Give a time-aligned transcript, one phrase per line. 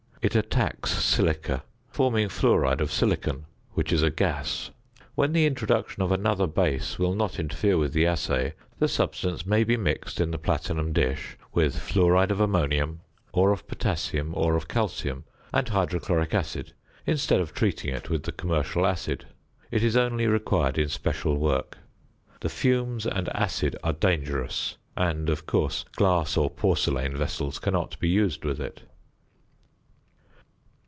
[0.23, 4.69] It attacks silica, forming fluoride of silicon, which is a gas.
[5.15, 9.63] When the introduction of another base will not interfere with the assay, the substance may
[9.63, 13.01] be mixed in the platinum dish with fluoride of ammonium,
[13.33, 16.73] or of potassium, or of calcium, and hydrochloric acid,
[17.07, 19.25] instead of treating it with the commercial acid.
[19.71, 21.79] It is only required in special work.
[22.41, 28.07] The fumes and acid are dangerous, and, of course, glass or porcelain vessels cannot be
[28.09, 28.83] used with it.